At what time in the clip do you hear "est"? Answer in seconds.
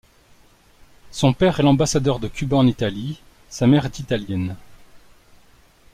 1.59-1.61, 3.85-3.99